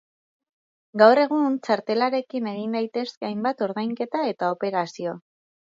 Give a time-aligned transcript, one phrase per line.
[1.01, 5.21] Gaur egun, txartelarekin egin daitezke hainbat ordainketa eta operazio.